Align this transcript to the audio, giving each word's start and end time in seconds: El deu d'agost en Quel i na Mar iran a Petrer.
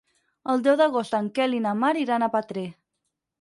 El 0.53 0.63
deu 0.67 0.77
d'agost 0.79 1.17
en 1.17 1.27
Quel 1.35 1.53
i 1.59 1.61
na 1.67 1.75
Mar 1.83 1.91
iran 2.05 2.27
a 2.27 2.31
Petrer. 2.39 2.67